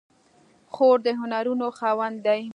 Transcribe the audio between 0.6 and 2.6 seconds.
خور د هنرونو خاوندې ده.